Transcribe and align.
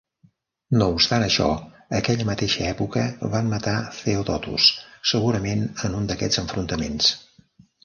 No 0.81 0.85
obstant 0.93 1.25
això, 1.25 1.49
aquella 1.99 2.25
mateixa 2.29 2.63
època 2.69 3.03
van 3.35 3.53
matar 3.53 3.75
Theodotus, 3.99 4.71
segurament 5.13 5.63
en 5.91 6.01
un 6.01 6.11
d'aquests 6.11 6.45
enfrontaments. 6.47 7.15